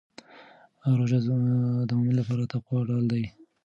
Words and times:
روژه 0.97 1.19
د 1.87 1.89
مؤمن 1.97 2.15
لپاره 2.19 2.41
د 2.45 2.49
تقوا 2.53 2.79
ډال 2.87 3.05
دی. 3.11 3.23